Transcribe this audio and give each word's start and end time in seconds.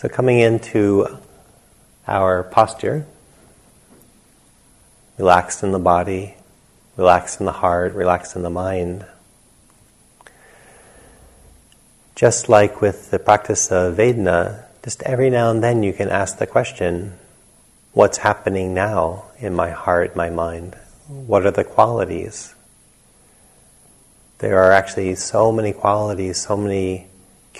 So, 0.00 0.08
coming 0.08 0.38
into 0.38 1.18
our 2.08 2.42
posture, 2.42 3.04
relaxed 5.18 5.62
in 5.62 5.72
the 5.72 5.78
body, 5.78 6.36
relaxed 6.96 7.38
in 7.38 7.44
the 7.44 7.52
heart, 7.52 7.92
relaxed 7.92 8.34
in 8.34 8.40
the 8.40 8.48
mind. 8.48 9.04
Just 12.14 12.48
like 12.48 12.80
with 12.80 13.10
the 13.10 13.18
practice 13.18 13.70
of 13.70 13.98
Vedana, 13.98 14.64
just 14.82 15.02
every 15.02 15.28
now 15.28 15.50
and 15.50 15.62
then 15.62 15.82
you 15.82 15.92
can 15.92 16.08
ask 16.08 16.38
the 16.38 16.46
question 16.46 17.18
what's 17.92 18.16
happening 18.16 18.72
now 18.72 19.26
in 19.38 19.54
my 19.54 19.68
heart, 19.68 20.16
my 20.16 20.30
mind? 20.30 20.76
What 21.08 21.44
are 21.44 21.50
the 21.50 21.64
qualities? 21.64 22.54
There 24.38 24.62
are 24.62 24.72
actually 24.72 25.14
so 25.16 25.52
many 25.52 25.74
qualities, 25.74 26.38
so 26.38 26.56
many 26.56 27.09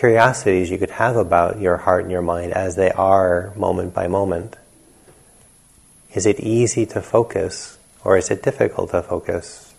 curiosities 0.01 0.71
you 0.71 0.79
could 0.79 0.93
have 0.93 1.15
about 1.15 1.61
your 1.61 1.77
heart 1.77 2.05
and 2.05 2.11
your 2.11 2.23
mind 2.23 2.55
as 2.55 2.75
they 2.75 2.91
are 2.93 3.53
moment 3.55 3.93
by 3.93 4.09
moment. 4.09 4.57
Is 6.15 6.25
it 6.25 6.41
easy 6.41 6.87
to 6.87 7.03
focus 7.03 7.77
or 8.03 8.17
is 8.17 8.31
it 8.31 8.43
difficult 8.43 8.93
to 8.93 9.03
focus? 9.03 9.75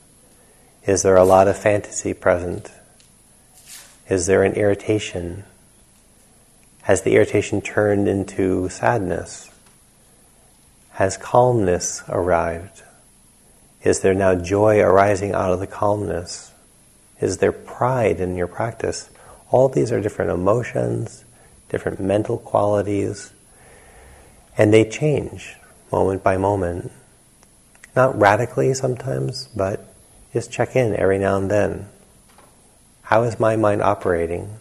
Is 0.85 1.01
there 1.01 1.15
a 1.15 1.23
lot 1.23 1.47
of 1.47 1.57
fantasy 1.57 2.13
present? 2.13 2.71
Is 4.09 4.27
there 4.27 4.43
an 4.43 4.53
irritation? 4.53 5.43
Has 6.83 7.01
the 7.01 7.15
irritation 7.15 7.59
turned 7.59 8.07
into 8.07 8.69
sadness? 8.69 9.49
Has 10.91 11.17
calmness 11.17 12.03
arrived? 12.07 12.83
Is 13.81 14.01
there 14.01 14.13
now 14.13 14.35
joy 14.35 14.81
arising 14.81 15.33
out 15.33 15.51
of 15.51 15.59
the 15.59 15.65
calmness? 15.65 16.51
Is 17.19 17.39
there 17.39 17.51
pride 17.51 18.19
in 18.19 18.35
your 18.35 18.47
practice? 18.47 19.09
All 19.51 19.67
these 19.67 19.91
are 19.91 19.99
different 19.99 20.31
emotions, 20.31 21.25
different 21.69 21.99
mental 21.99 22.37
qualities, 22.37 23.33
and 24.57 24.73
they 24.73 24.89
change 24.89 25.55
moment 25.91 26.23
by 26.23 26.37
moment. 26.37 26.91
Not 27.95 28.17
radically 28.17 28.73
sometimes, 28.73 29.49
but 29.53 29.85
just 30.31 30.51
check 30.51 30.75
in 30.75 30.95
every 30.95 31.19
now 31.19 31.37
and 31.37 31.51
then. 31.51 31.89
How 33.03 33.23
is 33.23 33.39
my 33.39 33.57
mind 33.57 33.81
operating? 33.81 34.57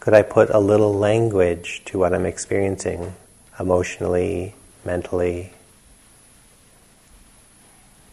Could 0.00 0.14
I 0.14 0.22
put 0.22 0.48
a 0.48 0.58
little 0.58 0.94
language 0.94 1.82
to 1.84 1.98
what 1.98 2.14
I'm 2.14 2.24
experiencing 2.24 3.14
emotionally, 3.60 4.54
mentally? 4.86 5.52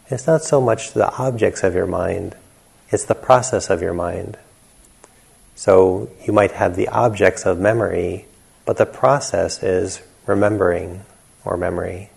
It's 0.09 0.27
not 0.27 0.43
so 0.43 0.59
much 0.59 0.91
the 0.91 1.09
objects 1.15 1.63
of 1.63 1.73
your 1.73 1.87
mind, 1.87 2.35
it's 2.89 3.05
the 3.05 3.15
process 3.15 3.69
of 3.69 3.81
your 3.81 3.93
mind. 3.93 4.37
So 5.59 6.09
you 6.25 6.31
might 6.31 6.53
have 6.53 6.77
the 6.77 6.87
objects 6.87 7.45
of 7.45 7.59
memory, 7.59 8.27
but 8.63 8.77
the 8.77 8.85
process 8.85 9.61
is 9.61 10.01
remembering 10.25 11.03
or 11.43 11.57
memory. 11.57 12.11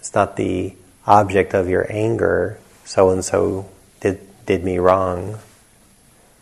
It's 0.00 0.12
not 0.16 0.34
the 0.34 0.74
object 1.06 1.54
of 1.54 1.68
your 1.68 1.86
anger, 1.88 2.58
so 2.84 3.10
and 3.10 3.24
so 3.24 3.70
did, 4.00 4.18
did 4.46 4.64
me 4.64 4.78
wrong, 4.78 5.38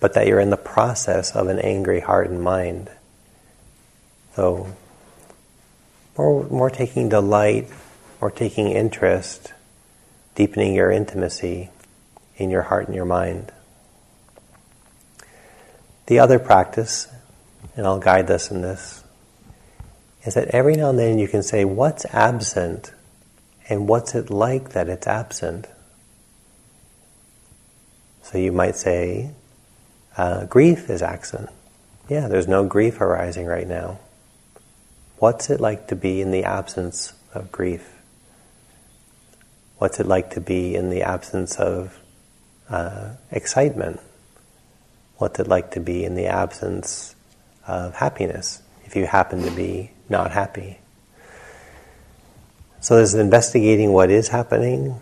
but 0.00 0.14
that 0.14 0.26
you're 0.26 0.40
in 0.40 0.48
the 0.48 0.56
process 0.56 1.36
of 1.36 1.48
an 1.48 1.58
angry 1.58 2.00
heart 2.00 2.30
and 2.30 2.40
mind. 2.40 2.88
So, 4.34 4.74
more, 6.16 6.44
more 6.44 6.70
taking 6.70 7.10
delight, 7.10 7.68
more 8.18 8.30
taking 8.30 8.68
interest, 8.70 9.52
deepening 10.36 10.74
your 10.74 10.90
intimacy 10.90 11.68
in 12.38 12.48
your 12.48 12.62
heart 12.62 12.86
and 12.86 12.96
your 12.96 13.04
mind. 13.04 13.52
The 16.06 16.18
other 16.18 16.38
practice, 16.38 17.08
and 17.76 17.86
I'll 17.86 17.98
guide 17.98 18.30
us 18.30 18.50
in 18.50 18.62
this, 18.62 19.02
is 20.24 20.34
that 20.34 20.48
every 20.48 20.74
now 20.74 20.90
and 20.90 20.98
then 20.98 21.18
you 21.18 21.28
can 21.28 21.42
say, 21.42 21.64
What's 21.64 22.04
absent? 22.06 22.92
And 23.68 23.88
what's 23.88 24.14
it 24.14 24.28
like 24.28 24.70
that 24.70 24.88
it's 24.88 25.06
absent? 25.06 25.66
So 28.22 28.38
you 28.38 28.52
might 28.52 28.76
say, 28.76 29.30
uh, 30.16 30.46
Grief 30.46 30.90
is 30.90 31.02
absent. 31.02 31.48
Yeah, 32.08 32.28
there's 32.28 32.48
no 32.48 32.66
grief 32.66 33.00
arising 33.00 33.46
right 33.46 33.66
now. 33.66 34.00
What's 35.18 35.50
it 35.50 35.60
like 35.60 35.88
to 35.88 35.96
be 35.96 36.20
in 36.20 36.30
the 36.30 36.44
absence 36.44 37.12
of 37.32 37.52
grief? 37.52 37.88
What's 39.78 40.00
it 40.00 40.06
like 40.06 40.30
to 40.30 40.40
be 40.40 40.74
in 40.74 40.90
the 40.90 41.02
absence 41.02 41.56
of 41.56 41.98
uh, 42.68 43.10
excitement? 43.30 44.00
What's 45.22 45.38
it 45.38 45.46
like 45.46 45.70
to 45.70 45.78
be 45.78 46.04
in 46.04 46.16
the 46.16 46.26
absence 46.26 47.14
of 47.64 47.94
happiness 47.94 48.60
if 48.84 48.96
you 48.96 49.06
happen 49.06 49.40
to 49.40 49.50
be 49.52 49.88
not 50.08 50.32
happy. 50.32 50.80
So 52.80 52.96
there's 52.96 53.14
investigating 53.14 53.92
what 53.92 54.10
is 54.10 54.28
happening, 54.28 54.98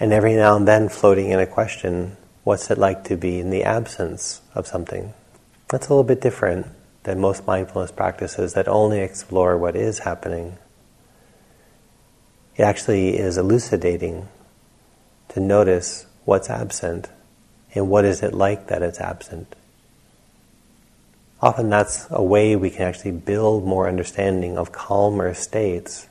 and 0.00 0.14
every 0.14 0.34
now 0.34 0.56
and 0.56 0.66
then 0.66 0.88
floating 0.88 1.28
in 1.28 1.38
a 1.38 1.46
question 1.46 2.16
what's 2.42 2.70
it 2.70 2.78
like 2.78 3.04
to 3.04 3.18
be 3.18 3.38
in 3.38 3.50
the 3.50 3.64
absence 3.64 4.40
of 4.54 4.66
something? 4.66 5.12
That's 5.68 5.88
a 5.88 5.90
little 5.90 6.04
bit 6.04 6.22
different 6.22 6.66
than 7.02 7.20
most 7.20 7.46
mindfulness 7.46 7.92
practices 7.92 8.54
that 8.54 8.66
only 8.66 9.00
explore 9.00 9.58
what 9.58 9.76
is 9.76 9.98
happening. 9.98 10.56
It 12.56 12.62
actually 12.62 13.18
is 13.18 13.36
elucidating 13.36 14.26
to 15.28 15.40
notice 15.40 16.06
what's 16.24 16.48
absent 16.48 17.10
and 17.74 17.88
what 17.88 18.04
is 18.04 18.22
it 18.22 18.34
like 18.34 18.68
that 18.68 18.82
it's 18.82 19.00
absent. 19.00 19.54
Often 21.40 21.70
that's 21.70 22.06
a 22.10 22.22
way 22.22 22.56
we 22.56 22.70
can 22.70 22.82
actually 22.82 23.12
build 23.12 23.64
more 23.64 23.88
understanding 23.88 24.58
of 24.58 24.72
calmer 24.72 25.34
states 25.34 26.08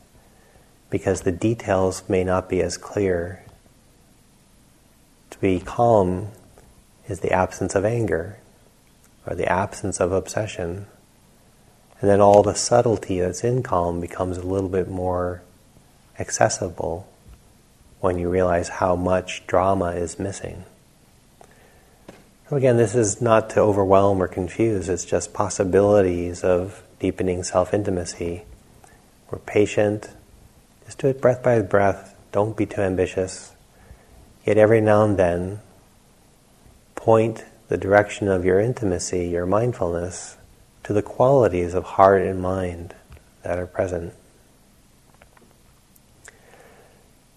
because 0.89 1.21
the 1.21 1.31
details 1.31 2.03
may 2.07 2.23
not 2.23 2.47
be 2.47 2.61
as 2.61 2.77
clear. 2.77 3.43
To 5.31 5.39
be 5.39 5.59
calm 5.59 6.29
is 7.09 7.19
the 7.19 7.31
absence 7.31 7.75
of 7.75 7.83
anger 7.83 8.39
or 9.25 9.35
the 9.35 9.51
absence 9.51 9.99
of 9.99 10.13
obsession. 10.13 10.87
And 11.99 12.09
then 12.09 12.21
all 12.21 12.43
the 12.43 12.53
subtlety 12.53 13.19
that's 13.19 13.43
in 13.43 13.63
calm 13.63 13.99
becomes 13.99 14.37
a 14.37 14.47
little 14.47 14.69
bit 14.69 14.87
more 14.87 15.41
accessible 16.17 17.07
when 17.99 18.17
you 18.17 18.29
realize 18.29 18.69
how 18.69 18.95
much 18.95 19.45
drama 19.47 19.91
is 19.91 20.19
missing. 20.19 20.63
Again, 22.49 22.77
this 22.77 22.95
is 22.95 23.21
not 23.21 23.49
to 23.51 23.59
overwhelm 23.59 24.23
or 24.23 24.27
confuse, 24.29 24.87
it's 24.87 25.03
just 25.03 25.33
possibilities 25.33 26.45
of 26.45 26.81
deepening 26.97 27.43
self 27.43 27.73
intimacy. 27.73 28.43
We're 29.29 29.39
patient, 29.39 30.09
just 30.85 30.97
do 30.99 31.07
it 31.07 31.19
breath 31.19 31.43
by 31.43 31.61
breath, 31.61 32.15
don't 32.31 32.55
be 32.55 32.65
too 32.65 32.79
ambitious. 32.79 33.51
Yet 34.45 34.57
every 34.57 34.79
now 34.79 35.03
and 35.03 35.17
then, 35.17 35.59
point 36.95 37.43
the 37.67 37.75
direction 37.75 38.29
of 38.29 38.45
your 38.45 38.61
intimacy, 38.61 39.27
your 39.27 39.45
mindfulness, 39.45 40.37
to 40.83 40.93
the 40.93 41.01
qualities 41.01 41.73
of 41.73 41.83
heart 41.83 42.21
and 42.21 42.41
mind 42.41 42.95
that 43.43 43.59
are 43.59 43.67
present. 43.67 44.13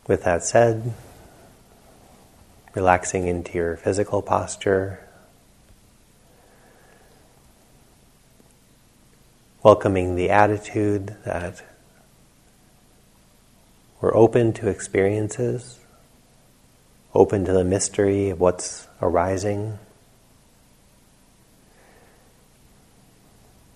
With 0.06 0.22
that 0.22 0.44
said, 0.44 0.94
relaxing 2.74 3.26
into 3.26 3.58
your 3.58 3.76
physical 3.76 4.22
posture, 4.22 5.06
welcoming 9.62 10.14
the 10.14 10.30
attitude 10.30 11.16
that 11.24 11.62
we're 14.00 14.14
open 14.16 14.52
to 14.54 14.68
experiences, 14.68 15.78
open 17.14 17.44
to 17.44 17.52
the 17.52 17.64
mystery 17.64 18.30
of 18.30 18.40
what's 18.40 18.86
arising. 19.02 19.78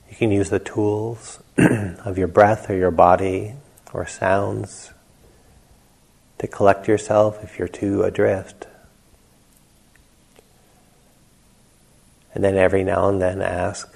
You 0.09 0.17
can 0.17 0.31
use 0.31 0.49
the 0.49 0.61
tools 0.61 1.41
of 1.59 2.17
your 2.17 2.29
breath 2.29 2.71
or 2.71 2.77
your 2.77 2.91
body 2.91 3.55
or 3.93 4.07
sounds 4.07 4.93
to 6.39 6.47
collect 6.47 6.89
yourself 6.89 7.43
if 7.43 7.59
you're 7.59 7.69
too 7.69 8.03
adrift. 8.03 8.67
And 12.35 12.43
then 12.43 12.57
every 12.57 12.85
now 12.85 13.09
and 13.09 13.23
then 13.23 13.41
ask, 13.41 13.93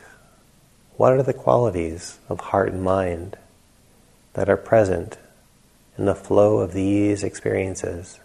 what 0.97 1.13
are 1.13 1.23
the 1.23 1.33
qualities 1.33 2.19
of 2.29 2.41
heart 2.41 2.73
and 2.73 2.83
mind 2.83 3.37
that 4.35 4.49
are 4.49 4.57
present 4.57 5.19
in 5.97 6.05
the 6.05 6.15
flow 6.15 6.59
of 6.59 6.73
these 6.73 7.25
experiences? 7.25 8.21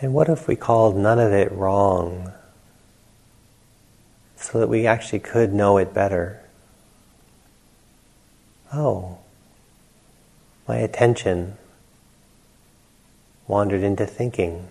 And 0.00 0.12
what 0.12 0.28
if 0.28 0.46
we 0.46 0.56
called 0.56 0.96
none 0.96 1.18
of 1.18 1.32
it 1.32 1.50
wrong 1.52 2.32
so 4.36 4.60
that 4.60 4.68
we 4.68 4.86
actually 4.86 5.20
could 5.20 5.54
know 5.54 5.78
it 5.78 5.94
better? 5.94 6.42
Oh, 8.72 9.18
my 10.68 10.76
attention 10.76 11.56
wandered 13.48 13.82
into 13.82 14.04
thinking. 14.04 14.68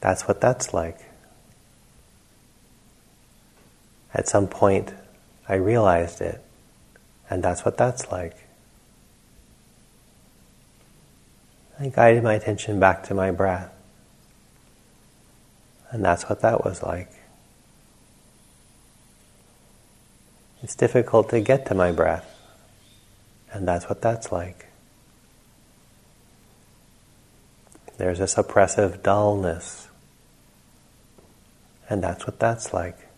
That's 0.00 0.28
what 0.28 0.40
that's 0.40 0.72
like. 0.72 0.98
At 4.14 4.28
some 4.28 4.46
point, 4.46 4.92
I 5.48 5.54
realized 5.54 6.20
it, 6.20 6.40
and 7.30 7.42
that's 7.42 7.64
what 7.64 7.76
that's 7.76 8.12
like. 8.12 8.36
I 11.82 11.88
guided 11.88 12.22
my 12.22 12.34
attention 12.34 12.78
back 12.78 13.02
to 13.08 13.14
my 13.14 13.32
breath, 13.32 13.72
and 15.90 16.04
that's 16.04 16.28
what 16.28 16.40
that 16.42 16.64
was 16.64 16.80
like. 16.80 17.10
It's 20.62 20.76
difficult 20.76 21.30
to 21.30 21.40
get 21.40 21.66
to 21.66 21.74
my 21.74 21.90
breath, 21.90 22.38
and 23.50 23.66
that's 23.66 23.88
what 23.88 24.00
that's 24.00 24.30
like. 24.30 24.66
There's 27.98 28.20
this 28.20 28.38
oppressive 28.38 29.02
dullness, 29.02 29.88
and 31.90 32.00
that's 32.00 32.28
what 32.28 32.38
that's 32.38 32.72
like. 32.72 33.08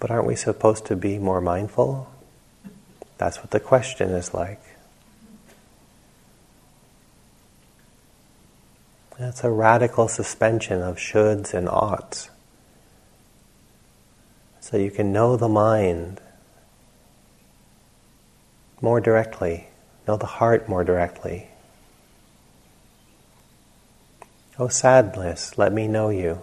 But 0.00 0.10
aren't 0.10 0.26
we 0.26 0.34
supposed 0.34 0.86
to 0.86 0.96
be 0.96 1.18
more 1.18 1.40
mindful? 1.40 2.10
That's 3.18 3.38
what 3.38 3.52
the 3.52 3.60
question 3.60 4.10
is 4.10 4.34
like. 4.34 4.60
It's 9.24 9.44
a 9.44 9.50
radical 9.50 10.08
suspension 10.08 10.82
of 10.82 10.96
shoulds 10.96 11.54
and 11.54 11.68
oughts. 11.68 12.28
So 14.58 14.76
you 14.76 14.90
can 14.90 15.12
know 15.12 15.36
the 15.36 15.48
mind 15.48 16.20
more 18.80 19.00
directly, 19.00 19.68
know 20.08 20.16
the 20.16 20.26
heart 20.26 20.68
more 20.68 20.82
directly. 20.82 21.46
Oh, 24.58 24.66
sadness, 24.66 25.56
let 25.56 25.72
me 25.72 25.86
know 25.86 26.08
you. 26.08 26.40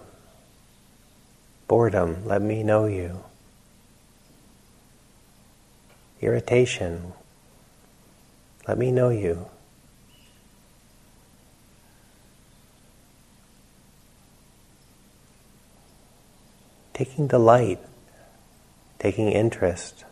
Boredom, 1.67 2.25
let 2.25 2.41
me 2.41 2.63
know 2.63 2.85
you. 2.85 3.25
Irritation, 6.21 7.11
let 8.69 8.77
me 8.77 8.89
know 8.89 9.09
you. 9.09 9.49
Taking 16.99 17.27
delight, 17.27 17.79
taking 18.99 19.31
interest 19.31 20.03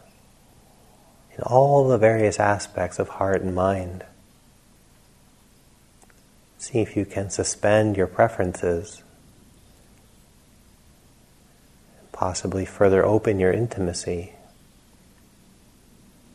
in 1.36 1.44
all 1.44 1.86
the 1.86 1.98
various 1.98 2.40
aspects 2.40 2.98
of 2.98 3.10
heart 3.10 3.42
and 3.42 3.54
mind. 3.54 4.06
See 6.58 6.80
if 6.80 6.96
you 6.96 7.04
can 7.04 7.30
suspend 7.30 7.98
your 7.98 8.08
preferences, 8.08 9.04
possibly 12.14 12.64
further 12.64 13.06
open 13.06 13.38
your 13.38 13.52
intimacy 13.52 14.32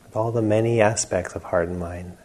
with 0.04 0.14
all 0.14 0.32
the 0.32 0.42
many 0.42 0.82
aspects 0.82 1.34
of 1.34 1.44
heart 1.44 1.68
and 1.70 1.80
mind. 1.80 2.18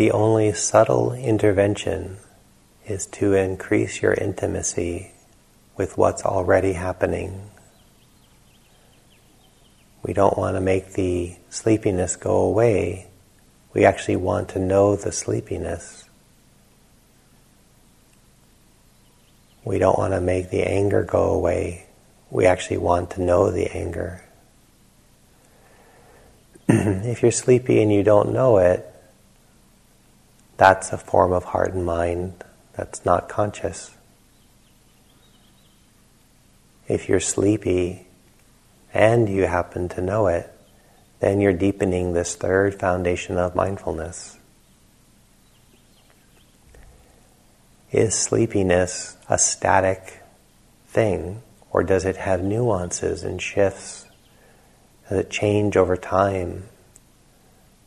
The 0.00 0.12
only 0.12 0.50
subtle 0.50 1.12
intervention 1.12 2.16
is 2.86 3.04
to 3.04 3.34
increase 3.34 4.00
your 4.00 4.14
intimacy 4.14 5.12
with 5.76 5.98
what's 5.98 6.24
already 6.24 6.72
happening. 6.72 7.50
We 10.02 10.14
don't 10.14 10.38
want 10.38 10.56
to 10.56 10.60
make 10.62 10.94
the 10.94 11.36
sleepiness 11.50 12.16
go 12.16 12.36
away. 12.36 13.08
We 13.74 13.84
actually 13.84 14.16
want 14.16 14.48
to 14.50 14.58
know 14.58 14.96
the 14.96 15.12
sleepiness. 15.12 16.08
We 19.66 19.78
don't 19.78 19.98
want 19.98 20.14
to 20.14 20.20
make 20.22 20.48
the 20.48 20.62
anger 20.62 21.04
go 21.04 21.24
away. 21.24 21.88
We 22.30 22.46
actually 22.46 22.78
want 22.78 23.10
to 23.10 23.20
know 23.20 23.50
the 23.50 23.70
anger. 23.76 24.24
if 26.68 27.20
you're 27.20 27.30
sleepy 27.30 27.82
and 27.82 27.92
you 27.92 28.02
don't 28.02 28.32
know 28.32 28.56
it, 28.56 28.89
that's 30.60 30.92
a 30.92 30.98
form 30.98 31.32
of 31.32 31.42
heart 31.42 31.72
and 31.72 31.86
mind 31.86 32.34
that's 32.74 33.02
not 33.06 33.30
conscious. 33.30 33.92
If 36.86 37.08
you're 37.08 37.18
sleepy 37.18 38.06
and 38.92 39.26
you 39.26 39.46
happen 39.46 39.88
to 39.88 40.02
know 40.02 40.26
it, 40.26 40.52
then 41.20 41.40
you're 41.40 41.54
deepening 41.54 42.12
this 42.12 42.34
third 42.34 42.74
foundation 42.74 43.38
of 43.38 43.54
mindfulness. 43.54 44.36
Is 47.90 48.14
sleepiness 48.14 49.16
a 49.30 49.38
static 49.38 50.20
thing, 50.88 51.40
or 51.70 51.82
does 51.82 52.04
it 52.04 52.18
have 52.18 52.42
nuances 52.42 53.22
and 53.22 53.40
shifts? 53.40 54.04
Does 55.08 55.20
it 55.20 55.30
change 55.30 55.78
over 55.78 55.96
time? 55.96 56.64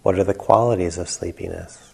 What 0.02 0.18
are 0.18 0.24
the 0.24 0.34
qualities 0.34 0.98
of 0.98 1.08
sleepiness? 1.08 1.93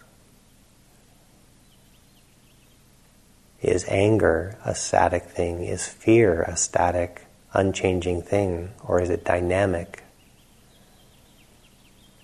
Is 3.62 3.84
anger 3.88 4.56
a 4.64 4.74
static 4.74 5.24
thing? 5.24 5.64
Is 5.64 5.86
fear 5.86 6.42
a 6.42 6.56
static, 6.56 7.26
unchanging 7.52 8.22
thing? 8.22 8.70
Or 8.84 9.02
is 9.02 9.10
it 9.10 9.24
dynamic? 9.24 10.02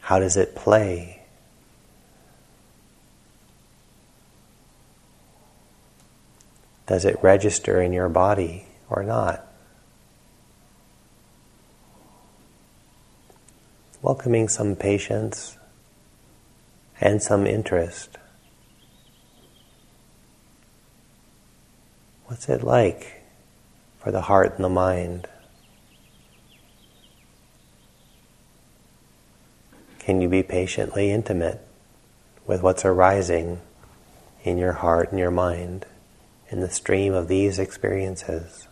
How 0.01 0.19
does 0.19 0.37
it 0.37 0.55
play? 0.55 1.23
Does 6.87 7.05
it 7.05 7.19
register 7.23 7.83
in 7.83 7.93
your 7.93 8.09
body 8.09 8.67
or 8.89 9.03
not? 9.03 9.45
Welcoming 14.01 14.49
some 14.49 14.77
patience 14.77 15.59
and 17.01 17.21
some 17.21 17.47
interest. 17.47 18.17
What's 22.37 22.51
it 22.51 22.63
like 22.63 23.23
for 23.99 24.11
the 24.13 24.21
heart 24.21 24.57
and 24.57 24.65
the 24.67 24.69
mind? 24.69 25.27
Can 29.99 30.21
you 30.21 30.29
be 30.29 30.43
patiently 30.43 31.11
intimate 31.11 31.67
with 32.47 32.63
what's 32.63 32.85
arising 32.85 33.63
in 34.45 34.59
your 34.59 34.75
heart 34.75 35.13
and 35.13 35.19
your 35.19 35.31
mind 35.31 35.87
in 36.51 36.61
the 36.61 36.69
stream 36.69 37.15
of 37.15 37.29
these 37.29 37.59
experiences? 37.59 38.69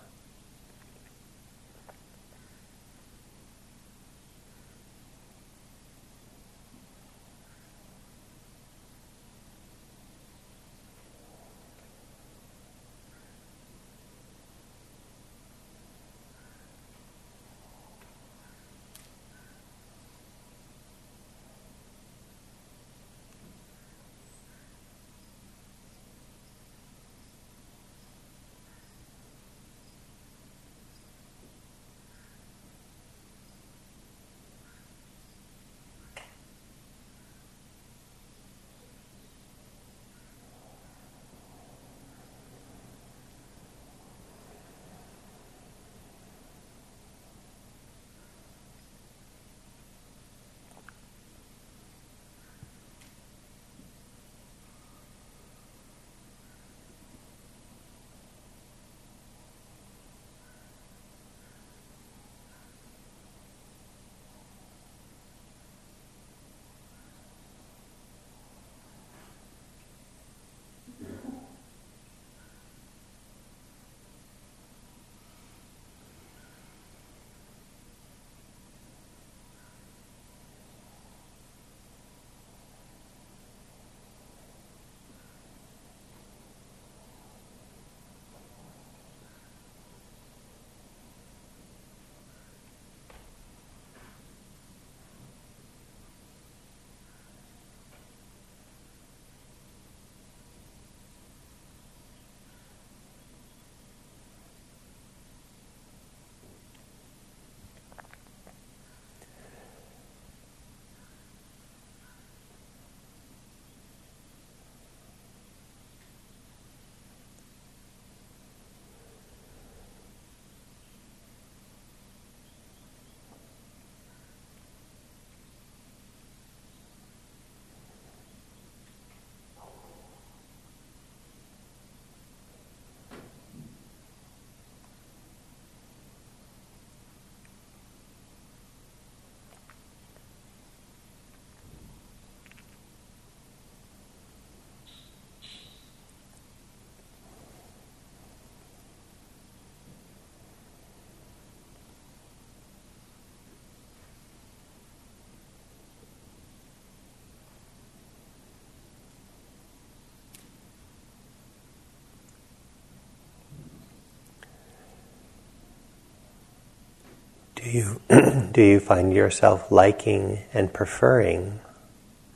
do 167.64 167.70
you, 167.70 168.00
do 168.52 168.62
you 168.62 168.78
find 168.78 169.12
yourself 169.12 169.72
liking 169.72 170.40
and 170.52 170.72
preferring 170.72 171.60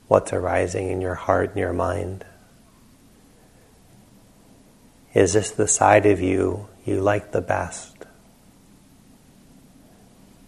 what's 0.06 0.32
arising 0.32 0.88
in 0.88 1.02
your 1.02 1.14
heart 1.16 1.50
and 1.50 1.58
your 1.58 1.74
mind? 1.74 2.24
Is 5.12 5.34
this 5.34 5.50
the 5.50 5.68
side 5.68 6.06
of 6.06 6.20
you 6.20 6.68
you 6.86 7.02
like 7.02 7.32
the 7.32 7.42
best? 7.42 7.94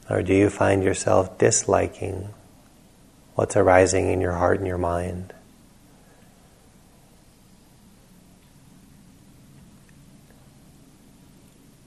Or 0.08 0.22
do 0.22 0.32
you 0.32 0.48
find 0.48 0.82
yourself 0.82 1.36
disliking 1.36 2.30
what's 3.34 3.56
arising 3.56 4.10
in 4.10 4.20
your 4.20 4.32
heart 4.32 4.58
and 4.58 4.66
your 4.66 4.78
mind? 4.78 5.34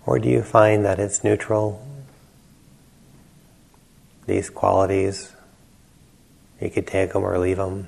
Or 0.05 0.19
do 0.19 0.29
you 0.29 0.43
find 0.43 0.85
that 0.85 0.99
it's 0.99 1.23
neutral 1.23 1.83
these 4.25 4.49
qualities, 4.49 5.33
you 6.61 6.69
could 6.69 6.87
take 6.87 7.11
them 7.13 7.23
or 7.23 7.37
leave 7.37 7.57
them. 7.57 7.87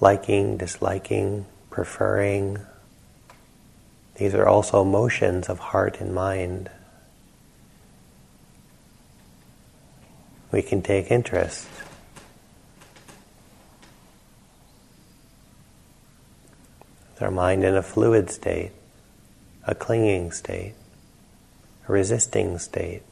Liking, 0.00 0.56
disliking, 0.56 1.44
preferring. 1.70 2.58
These 4.14 4.34
are 4.34 4.46
also 4.46 4.84
motions 4.84 5.48
of 5.48 5.58
heart 5.58 6.00
and 6.00 6.14
mind. 6.14 6.70
We 10.50 10.62
can 10.62 10.80
take 10.82 11.10
interest. 11.10 11.68
Our 17.20 17.32
mind 17.32 17.64
in 17.64 17.74
a 17.74 17.82
fluid 17.82 18.30
state, 18.30 18.70
a 19.64 19.74
clinging 19.74 20.30
state, 20.30 20.74
a 21.88 21.92
resisting 21.92 22.58
state? 22.58 23.02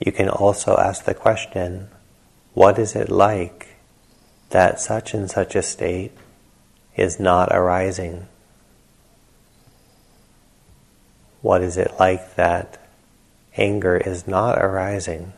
You 0.00 0.12
can 0.12 0.30
also 0.30 0.78
ask 0.78 1.04
the 1.04 1.12
question, 1.12 1.88
what 2.54 2.78
is 2.78 2.96
it 2.96 3.10
like 3.10 3.76
that 4.48 4.80
such 4.80 5.12
and 5.12 5.30
such 5.30 5.54
a 5.54 5.62
state 5.62 6.12
is 6.96 7.20
not 7.20 7.50
arising? 7.52 8.26
What 11.42 11.62
is 11.62 11.76
it 11.76 11.92
like 12.00 12.34
that 12.36 12.80
anger 13.56 13.98
is 13.98 14.26
not 14.26 14.58
arising? 14.58 15.34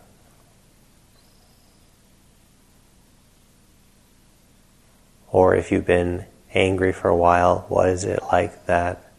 Or 5.33 5.57
if 5.57 5.73
you've 5.73 5.87
been 5.87 6.27
angry 6.55 6.93
for 6.93 7.09
a 7.09 7.17
while, 7.17 7.65
what 7.69 7.89
is 7.89 8.05
it 8.05 8.21
like 8.31 8.67
that 8.67 9.11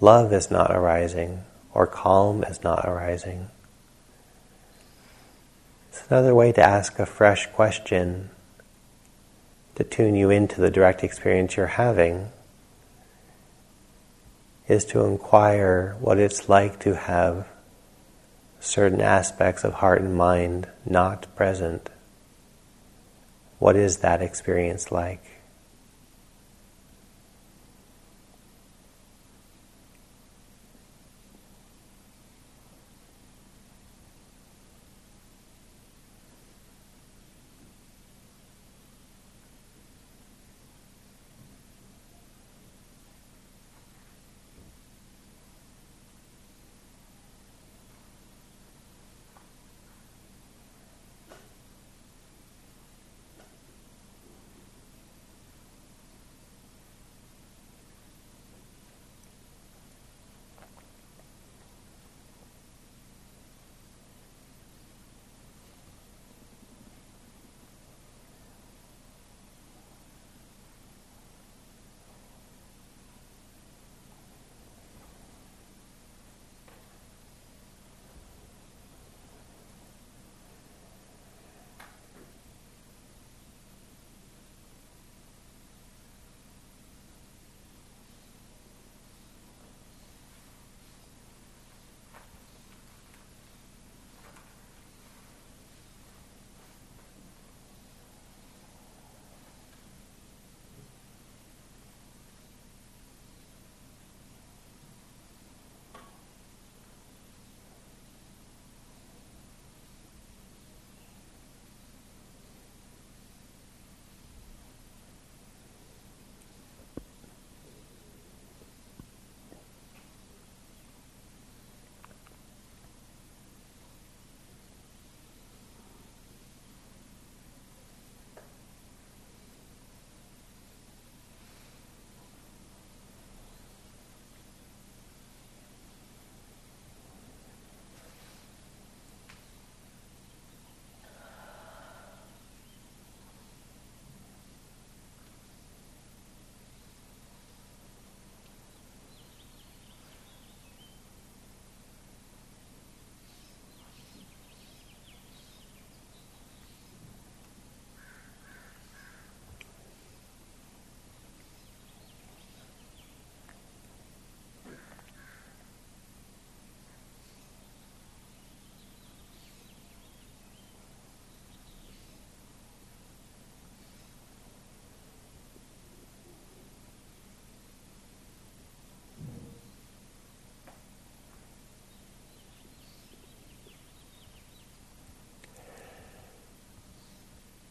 love 0.00 0.32
is 0.32 0.50
not 0.50 0.70
arising 0.74 1.44
or 1.74 1.86
calm 1.86 2.42
is 2.44 2.62
not 2.62 2.88
arising? 2.88 3.50
It's 5.98 6.06
another 6.12 6.32
way 6.32 6.52
to 6.52 6.62
ask 6.62 7.00
a 7.00 7.06
fresh 7.06 7.48
question 7.48 8.30
to 9.74 9.82
tune 9.82 10.14
you 10.14 10.30
into 10.30 10.60
the 10.60 10.70
direct 10.70 11.02
experience 11.02 11.56
you're 11.56 11.66
having 11.66 12.30
is 14.68 14.84
to 14.86 15.04
inquire 15.04 15.96
what 15.98 16.18
it's 16.18 16.48
like 16.48 16.78
to 16.80 16.94
have 16.94 17.48
certain 18.60 19.00
aspects 19.00 19.64
of 19.64 19.74
heart 19.74 20.00
and 20.00 20.14
mind 20.14 20.68
not 20.86 21.26
present. 21.34 21.90
What 23.58 23.74
is 23.74 23.96
that 23.98 24.22
experience 24.22 24.92
like? 24.92 25.37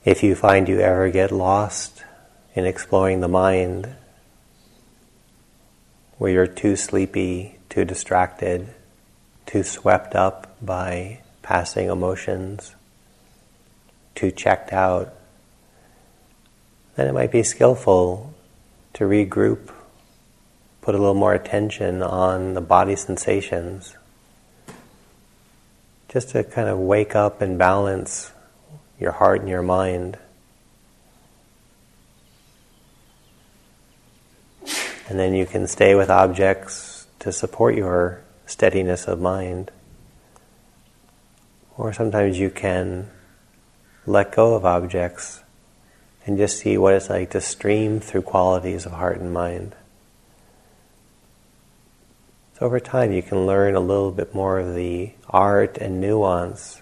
If 0.08 0.24
you 0.24 0.36
find 0.36 0.70
you 0.70 0.80
ever 0.80 1.10
get 1.10 1.34
lost 1.34 2.06
in 2.56 2.64
exploring 2.64 3.20
the 3.20 3.28
mind, 3.28 3.94
where 6.18 6.32
you're 6.32 6.48
too 6.48 6.78
sleepy, 6.78 7.60
too 7.68 7.84
distracted, 7.84 8.74
too 9.46 9.64
swept 9.64 10.16
up 10.16 10.56
by 10.62 11.24
passing 11.42 11.90
emotions, 11.90 12.74
too 14.16 14.32
checked 14.32 14.72
out, 14.72 15.14
then 16.96 17.08
it 17.08 17.14
might 17.14 17.34
be 17.34 17.44
skillful 17.44 18.34
to 18.94 19.04
regroup, 19.04 19.74
put 20.80 20.96
a 20.96 20.98
little 20.98 21.16
more 21.16 21.34
attention 21.34 22.02
on 22.02 22.54
the 22.54 22.62
body 22.62 22.96
sensations, 22.96 23.98
just 26.08 26.30
to 26.30 26.46
kind 26.46 26.70
of 26.70 26.80
wake 26.80 27.14
up 27.14 27.42
and 27.42 27.60
balance 27.60 28.32
your 29.00 29.12
heart 29.12 29.42
and 29.42 29.50
your 29.50 29.62
mind. 29.62 30.18
And 35.10 35.18
then 35.18 35.34
you 35.34 35.46
can 35.46 35.68
stay 35.68 35.96
with 35.96 36.10
objects 36.10 37.08
to 37.20 37.32
support 37.32 37.76
your 37.76 38.22
steadiness 38.46 39.08
of 39.08 39.22
mind. 39.22 39.72
Or 41.78 41.94
sometimes 41.94 42.40
you 42.40 42.50
can 42.50 43.10
let 44.06 44.32
go 44.32 44.56
of 44.56 44.66
objects 44.66 45.42
and 46.26 46.38
just 46.38 46.60
see 46.60 46.78
what 46.78 46.94
it's 46.94 47.10
like 47.10 47.30
to 47.32 47.42
stream 47.42 48.00
through 48.00 48.24
qualities 48.24 48.86
of 48.86 48.92
heart 48.92 49.20
and 49.20 49.34
mind. 49.34 49.76
So 52.58 52.66
over 52.66 52.80
time 52.80 53.12
you 53.12 53.22
can 53.22 53.46
learn 53.46 53.76
a 53.76 53.80
little 53.80 54.12
bit 54.12 54.34
more 54.34 54.60
of 54.60 54.74
the 54.76 55.12
art 55.30 55.78
and 55.78 56.02
nuance 56.02 56.82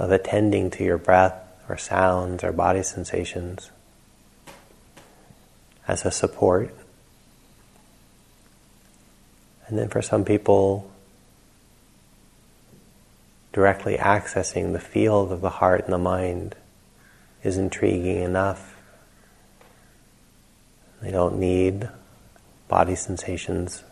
of 0.00 0.10
attending 0.10 0.70
to 0.70 0.82
your 0.82 0.96
breath 0.96 1.34
or 1.68 1.76
sounds 1.76 2.42
or 2.42 2.52
body 2.52 2.82
sensations 2.82 3.70
as 5.86 6.06
a 6.06 6.10
support. 6.10 6.74
And 9.66 9.78
then 9.78 9.88
for 9.90 10.00
some 10.00 10.24
people, 10.24 10.90
directly 13.52 13.98
accessing 13.98 14.72
the 14.72 14.80
field 14.80 15.30
of 15.30 15.42
the 15.42 15.50
heart 15.50 15.84
and 15.84 15.92
the 15.92 15.98
mind 15.98 16.56
is 17.44 17.58
intriguing 17.58 18.22
enough. 18.22 18.76
They 21.02 21.10
don't 21.10 21.38
need 21.38 21.90
body 22.68 22.94
sensations. 22.94 23.84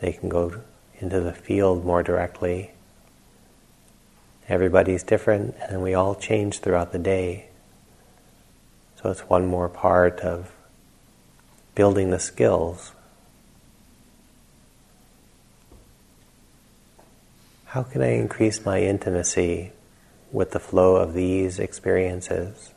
They 0.00 0.12
can 0.12 0.28
go 0.28 0.62
into 1.00 1.18
the 1.20 1.32
field 1.32 1.84
more 1.84 2.04
directly 2.04 2.70
Everybody's 4.48 5.02
different 5.02 5.54
and 5.68 5.82
we 5.82 5.92
all 5.94 6.14
change 6.14 6.60
throughout 6.60 6.92
the 6.92 6.98
day. 6.98 7.48
So 8.96 9.10
it's 9.10 9.20
one 9.28 9.46
more 9.46 9.68
part 9.68 10.20
of 10.20 10.52
building 11.74 12.10
the 12.10 12.18
skills. 12.18 12.92
How 17.66 17.82
can 17.82 18.00
I 18.00 18.14
increase 18.14 18.64
my 18.64 18.80
intimacy 18.80 19.72
with 20.32 20.52
the 20.52 20.58
flow 20.58 20.96
of 20.96 21.12
these 21.12 21.58
experiences? 21.58 22.72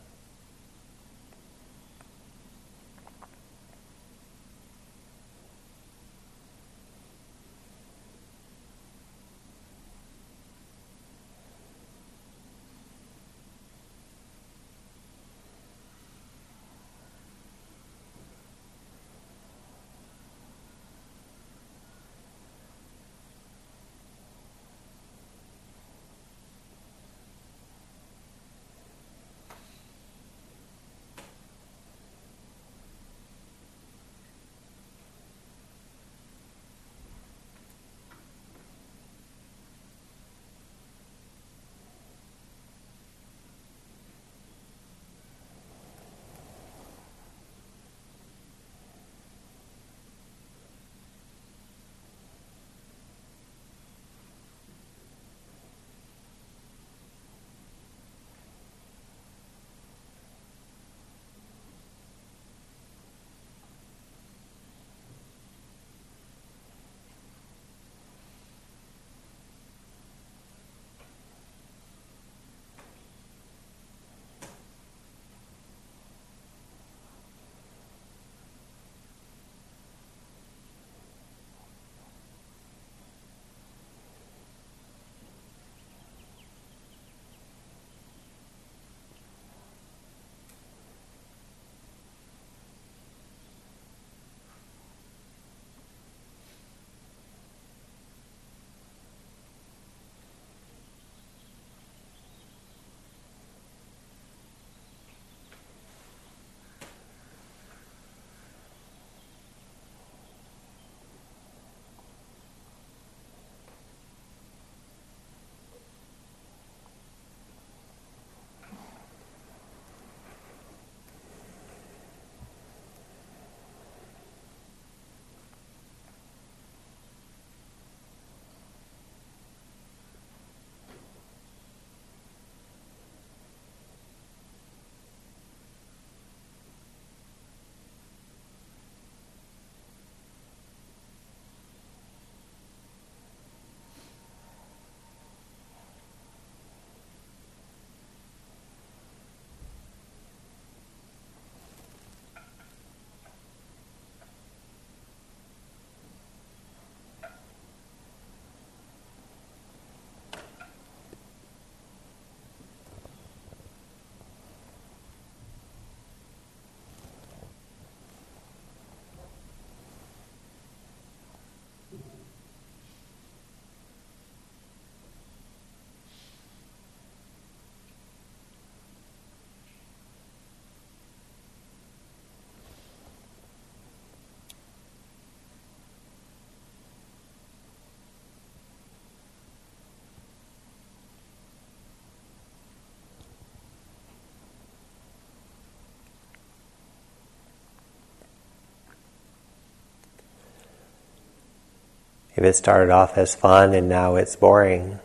If 202.41 202.45
it 202.45 202.55
started 202.55 202.89
off 202.89 203.19
as 203.19 203.35
fun 203.35 203.75
and 203.75 203.87
now 203.87 204.15
it's 204.15 204.35
boring, 204.35 204.99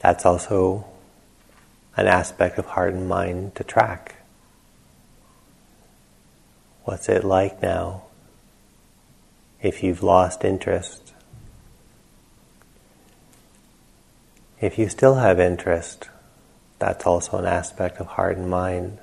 that's 0.00 0.26
also 0.26 0.84
an 1.96 2.06
aspect 2.06 2.58
of 2.58 2.66
heart 2.66 2.92
and 2.92 3.08
mind 3.08 3.54
to 3.54 3.64
track. 3.64 4.16
What's 6.84 7.08
it 7.08 7.24
like 7.24 7.62
now 7.62 8.02
if 9.62 9.82
you've 9.82 10.02
lost 10.02 10.44
interest? 10.44 11.14
If 14.60 14.78
you 14.78 14.90
still 14.90 15.14
have 15.14 15.40
interest, 15.40 16.10
that's 16.78 17.06
also 17.06 17.38
an 17.38 17.46
aspect 17.46 17.96
of 17.96 18.08
heart 18.08 18.36
and 18.36 18.50
mind, 18.50 18.98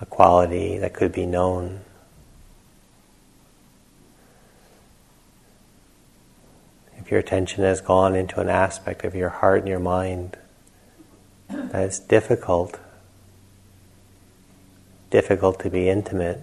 a 0.00 0.06
quality 0.06 0.76
that 0.76 0.92
could 0.92 1.12
be 1.12 1.24
known. 1.24 1.82
Your 7.10 7.20
attention 7.20 7.64
has 7.64 7.80
gone 7.80 8.14
into 8.14 8.40
an 8.40 8.48
aspect 8.48 9.04
of 9.04 9.14
your 9.14 9.28
heart 9.28 9.60
and 9.60 9.68
your 9.68 9.78
mind 9.78 10.36
that 11.48 11.82
is 11.82 11.98
difficult, 11.98 12.78
difficult 15.10 15.60
to 15.60 15.70
be 15.70 15.88
intimate 15.88 16.42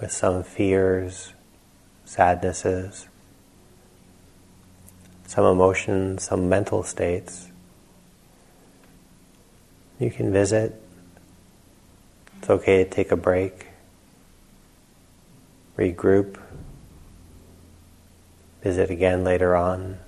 with 0.00 0.12
some 0.12 0.42
fears, 0.42 1.32
sadnesses, 2.04 3.08
some 5.26 5.44
emotions, 5.46 6.24
some 6.24 6.48
mental 6.48 6.82
states, 6.82 7.48
you 9.98 10.10
can 10.10 10.32
visit. 10.32 10.74
It's 12.38 12.50
okay 12.50 12.84
to 12.84 12.90
take 12.90 13.12
a 13.12 13.16
break, 13.16 13.68
regroup, 15.78 16.38
visit 18.62 18.90
again 18.90 19.24
later 19.24 19.56
on. 19.56 19.98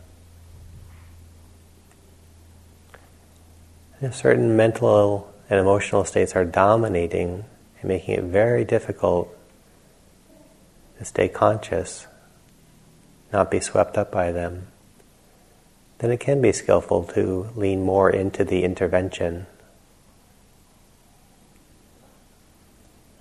if 4.01 4.15
certain 4.15 4.55
mental 4.55 5.33
and 5.49 5.59
emotional 5.59 6.05
states 6.05 6.37
are 6.37 6.45
dominating 6.45 7.43
and 7.81 7.89
making 7.89 8.15
it 8.15 8.25
very 8.25 8.63
difficult 8.63 9.35
to 10.99 11.05
stay 11.07 11.27
conscious, 11.27 12.07
not 13.33 13.51
be 13.51 13.61
swept 13.61 13.97
up 13.97 14.13
by 14.13 14.31
them, 14.31 14.67
then 15.99 16.11
it 16.11 16.21
can 16.21 16.43
be 16.43 16.53
skillful 16.53 17.05
to 17.05 17.49
lean 17.57 17.83
more 17.83 18.11
into 18.11 18.45
the 18.45 18.63
intervention 18.63 19.47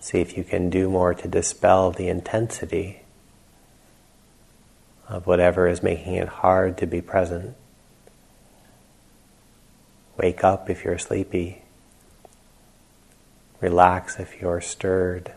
See 0.04 0.20
if 0.20 0.36
you 0.36 0.44
can 0.44 0.70
do 0.70 0.90
more 0.90 1.14
to 1.14 1.30
dispel 1.30 1.92
the 1.92 2.10
intensity 2.10 3.03
of 5.08 5.28
whatever 5.28 5.68
is 5.68 5.84
making 5.84 6.16
it 6.16 6.28
hard 6.28 6.78
to 6.78 6.88
be 6.88 7.02
present. 7.02 7.56
Wake 10.18 10.44
up 10.44 10.70
if 10.70 10.84
you're 10.84 10.98
sleepy. 10.98 11.62
Relax 13.60 14.20
if 14.20 14.40
you're 14.42 14.62
stirred. 14.62 15.34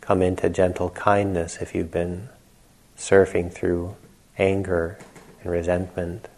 Come 0.00 0.22
into 0.22 0.48
gentle 0.48 0.90
kindness 0.90 1.58
if 1.60 1.74
you've 1.74 1.90
been 1.90 2.28
surfing 2.96 3.52
through 3.52 3.96
anger 4.38 4.98
and 5.42 5.50
resentment. 5.50 6.28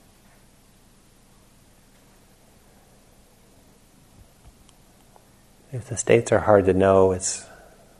If 5.70 5.86
the 5.86 5.98
states 5.98 6.32
are 6.32 6.40
hard 6.40 6.64
to 6.64 6.72
know, 6.72 7.12
it's 7.12 7.44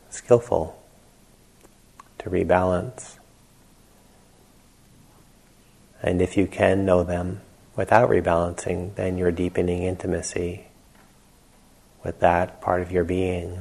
skillful 0.09 0.78
to 2.19 2.31
rebalance. 2.31 3.19
And 6.03 6.23
if 6.23 6.37
you 6.37 6.47
can 6.47 6.85
know 6.85 7.03
them 7.03 7.41
without 7.77 8.09
rebalancing, 8.09 8.95
then 8.95 9.19
you're 9.19 9.33
deepening 9.33 9.83
intimacy 9.83 10.67
with 12.05 12.21
that 12.21 12.61
part 12.61 12.83
of 12.83 12.93
your 12.93 13.05
being. 13.05 13.61